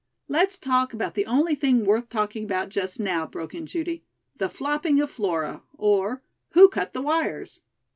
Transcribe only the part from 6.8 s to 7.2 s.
the